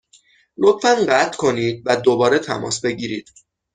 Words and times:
لطفا 0.61 0.93
قطع 1.09 1.31
کنید 1.37 1.83
و 1.85 1.95
دوباره 1.95 2.39
تماس 2.39 2.81
بگیرید. 2.81 3.29